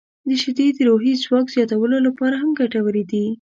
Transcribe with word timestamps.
•شیدې 0.41 0.67
د 0.75 0.79
روحي 0.89 1.13
ځواک 1.23 1.45
زیاتولو 1.55 1.97
لپاره 2.07 2.35
هم 2.41 2.49
ګټورې 2.59 3.03
دي. 3.11 3.25